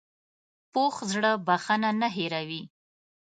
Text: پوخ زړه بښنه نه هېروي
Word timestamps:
پوخ 0.71 0.95
زړه 1.11 1.31
بښنه 1.47 1.89
نه 2.01 2.07
هېروي 2.15 2.63